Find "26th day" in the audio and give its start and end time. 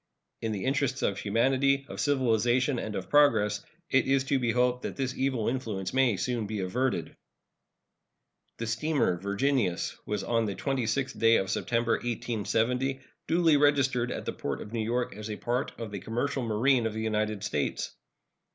10.55-11.35